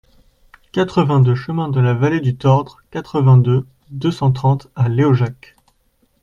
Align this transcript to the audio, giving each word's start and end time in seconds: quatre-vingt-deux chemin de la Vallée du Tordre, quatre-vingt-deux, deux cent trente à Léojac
quatre-vingt-deux 0.71 1.35
chemin 1.35 1.69
de 1.69 1.79
la 1.79 1.93
Vallée 1.93 2.21
du 2.21 2.35
Tordre, 2.35 2.77
quatre-vingt-deux, 2.89 3.67
deux 3.91 4.09
cent 4.11 4.31
trente 4.31 4.67
à 4.75 4.89
Léojac 4.89 5.55